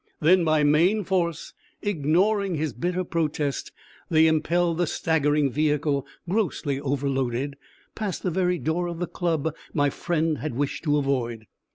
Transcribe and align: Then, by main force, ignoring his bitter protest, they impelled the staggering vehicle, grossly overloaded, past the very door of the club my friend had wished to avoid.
Then, 0.19 0.43
by 0.43 0.63
main 0.63 1.03
force, 1.03 1.53
ignoring 1.83 2.55
his 2.55 2.73
bitter 2.73 3.03
protest, 3.03 3.71
they 4.09 4.25
impelled 4.25 4.79
the 4.79 4.87
staggering 4.87 5.51
vehicle, 5.51 6.07
grossly 6.27 6.79
overloaded, 6.79 7.55
past 7.93 8.23
the 8.23 8.31
very 8.31 8.57
door 8.57 8.87
of 8.87 8.97
the 8.97 9.05
club 9.05 9.53
my 9.75 9.91
friend 9.91 10.39
had 10.39 10.55
wished 10.55 10.83
to 10.85 10.97
avoid. 10.97 11.45